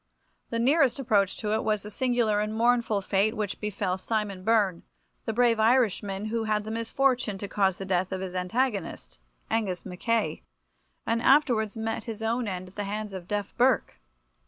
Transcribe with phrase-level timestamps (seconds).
[0.49, 4.81] The nearest approach to it was the singular and mournful fate which befell Simon Byrne,
[5.25, 9.19] the brave Irishman, who had the misfortune to cause the death of his antagonist,
[9.51, 10.41] Angus Mackay,
[11.05, 13.99] and afterwards met his own end at the hands of Deaf Burke.